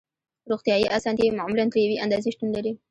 روغتیایی 0.51 0.91
اسانتیاوې 0.97 1.37
معمولاً 1.39 1.65
تر 1.71 1.77
یوې 1.83 1.97
اندازې 2.05 2.29
شتون 2.33 2.49
لري 2.55 2.71